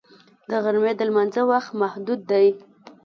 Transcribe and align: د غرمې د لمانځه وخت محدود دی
د 0.49 0.51
غرمې 0.63 0.91
د 0.97 1.01
لمانځه 1.09 1.41
وخت 1.51 1.71
محدود 1.81 2.19
دی 2.31 2.47